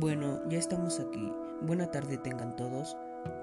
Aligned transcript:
Bueno, 0.00 0.40
ya 0.48 0.56
estamos 0.56 0.98
aquí. 0.98 1.30
Buena 1.60 1.90
tarde 1.90 2.16
tengan 2.16 2.56
todos. 2.56 2.96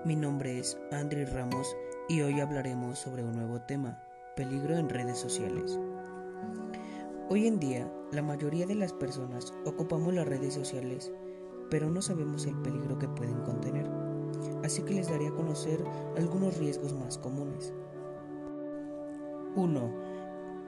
Mi 0.05 0.15
nombre 0.15 0.57
es 0.57 0.75
Andri 0.91 1.23
Ramos 1.23 1.77
y 2.09 2.21
hoy 2.21 2.39
hablaremos 2.39 2.97
sobre 2.97 3.23
un 3.23 3.33
nuevo 3.33 3.61
tema, 3.61 4.01
peligro 4.35 4.75
en 4.75 4.89
redes 4.89 5.19
sociales. 5.19 5.79
Hoy 7.29 7.45
en 7.45 7.59
día, 7.59 7.87
la 8.11 8.23
mayoría 8.23 8.65
de 8.65 8.73
las 8.73 8.91
personas 8.91 9.53
ocupamos 9.65 10.15
las 10.15 10.27
redes 10.27 10.55
sociales, 10.55 11.11
pero 11.69 11.91
no 11.91 12.01
sabemos 12.01 12.47
el 12.47 12.59
peligro 12.63 12.97
que 12.97 13.07
pueden 13.07 13.39
contener. 13.43 13.87
Así 14.63 14.81
que 14.81 14.95
les 14.95 15.11
daré 15.11 15.27
a 15.27 15.35
conocer 15.35 15.83
algunos 16.17 16.57
riesgos 16.57 16.91
más 16.91 17.19
comunes. 17.19 17.71
1. 19.55 19.93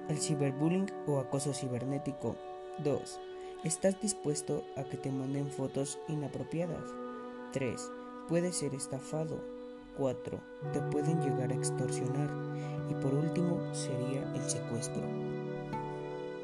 El 0.08 0.18
ciberbullying 0.20 0.86
o 1.08 1.17
acoso 1.17 1.52
cibernético. 1.52 2.35
2 2.84 3.21
¿Estás 3.66 3.99
dispuesto 3.99 4.63
a 4.77 4.86
que 4.86 4.95
te 4.95 5.12
manden 5.12 5.52
fotos 5.52 5.99
inapropiadas? 6.08 6.95
3. 7.52 7.91
Puedes 8.30 8.55
ser 8.55 8.73
estafado. 8.73 9.44
4. 9.98 10.40
Te 10.72 10.80
pueden 10.84 11.20
llegar 11.20 11.52
a 11.52 11.55
extorsionar. 11.55 12.30
Y 12.90 12.94
por 12.94 13.13
último 13.13 13.59
sería 13.73 14.34
el 14.34 14.49
secuestro. 14.49 15.04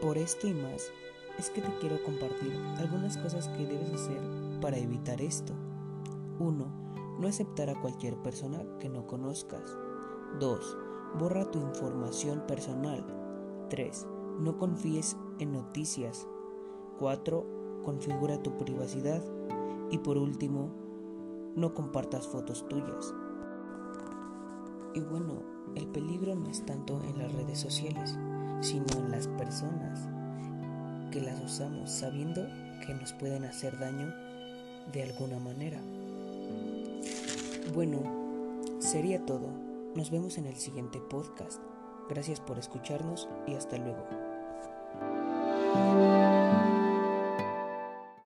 Por 0.02 0.18
esto 0.18 0.46
y 0.46 0.54
más, 0.56 0.92
es 1.40 1.50
que 1.52 1.62
te 1.62 1.74
quiero 1.80 2.04
compartir 2.04 2.54
algunas 2.80 3.18
cosas 3.18 3.48
que 3.48 3.66
debes 3.66 3.94
hacer 3.94 4.20
para 4.60 4.78
evitar 4.78 5.22
esto. 5.22 5.54
1. 6.40 7.18
No 7.18 7.28
aceptar 7.30 7.70
a 7.70 7.80
cualquier 7.80 8.18
persona 8.18 8.62
que 8.82 8.90
no 8.90 9.08
conozcas. 9.08 9.78
2. 10.42 10.78
Borra 11.18 11.50
tu 11.50 11.62
información 11.62 12.46
personal. 12.46 13.06
3. 13.70 14.06
No 14.42 14.58
confíes 14.58 15.16
en 15.40 15.54
noticias 15.54 16.28
4. 16.98 17.82
Configura 17.84 18.42
tu 18.42 18.58
privacidad. 18.58 19.24
Y 19.92 20.00
por 20.00 20.18
último, 20.18 20.72
no 21.56 21.74
compartas 21.74 22.28
fotos 22.28 22.68
tuyas. 22.68 23.14
Y 24.94 25.02
bueno, 25.02 25.44
el 25.76 25.88
peligro 25.88 26.36
no 26.36 26.50
es 26.50 26.66
tanto 26.66 27.02
en 27.04 27.18
las 27.18 27.32
redes 27.34 27.60
sociales, 27.60 28.18
sino 28.62 28.86
en 28.98 29.12
las 29.12 29.28
personas 29.28 30.08
que 31.12 31.22
las 31.22 31.42
usamos 31.42 31.92
sabiendo 31.92 32.42
que 32.86 32.94
nos 32.94 33.14
pueden 33.14 33.46
hacer 33.46 33.78
daño 33.80 34.14
de 34.92 35.04
alguna 35.04 35.40
manera. 35.40 35.82
Bueno, 37.74 38.04
sería 38.80 39.26
todo. 39.26 39.50
Nos 39.96 40.12
vemos 40.12 40.38
en 40.38 40.46
el 40.46 40.56
siguiente 40.56 41.00
podcast. 41.00 41.62
Gracias 42.10 42.40
por 42.40 42.60
escucharnos 42.60 43.28
y 43.48 43.56
hasta 43.56 43.78
luego. 43.78 44.25